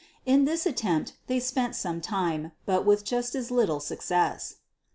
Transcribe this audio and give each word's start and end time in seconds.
In 0.25 0.45
this 0.45 0.65
attempt 0.65 1.13
they 1.27 1.39
spent 1.39 1.75
some 1.75 2.01
time, 2.01 2.53
but 2.65 2.87
with 2.87 3.05
just 3.05 3.35
as 3.35 3.51
little 3.51 3.79
success. 3.79 4.55